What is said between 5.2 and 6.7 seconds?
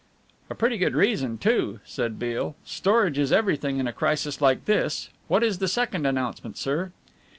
What is the second announcement,